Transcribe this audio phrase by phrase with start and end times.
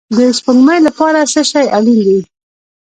[0.15, 2.19] د سپوږمۍ لپاره څه شی اړین دی؟